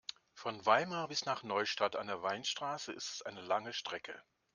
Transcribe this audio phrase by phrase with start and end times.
[0.33, 4.19] Von Weimar bis nach Neustadt an der Weinstraße ist es eine lange Strecke